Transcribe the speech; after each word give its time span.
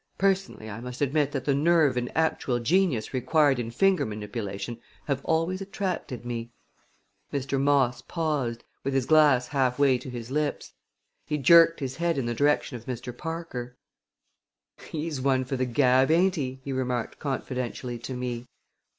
Personally 0.17 0.67
I 0.67 0.79
must 0.79 0.99
admit 0.99 1.31
that 1.31 1.45
the 1.45 1.53
nerve 1.53 1.95
and 1.95 2.11
actual 2.17 2.57
genius 2.57 3.13
required 3.13 3.59
in 3.59 3.69
finger 3.69 4.03
manipulation 4.03 4.81
have 5.05 5.23
always 5.23 5.61
attracted 5.61 6.25
me." 6.25 6.49
Mr. 7.31 7.61
Moss 7.61 8.01
paused, 8.01 8.63
with 8.83 8.95
his 8.95 9.05
glass 9.05 9.49
halfway 9.49 9.99
to 9.99 10.09
his 10.09 10.31
lips. 10.31 10.73
He 11.27 11.37
jerked 11.37 11.81
his 11.81 11.97
head 11.97 12.17
in 12.17 12.25
the 12.25 12.33
direction 12.33 12.75
of 12.77 12.85
Mr. 12.87 13.15
Parker. 13.15 13.77
"He 14.89 15.05
is 15.05 15.21
one 15.21 15.45
for 15.45 15.55
the 15.55 15.65
gab, 15.67 16.09
ain't 16.09 16.33
he?" 16.33 16.61
he 16.63 16.73
remarked 16.73 17.19
confidentially 17.19 17.99
to 17.99 18.15
me. 18.15 18.47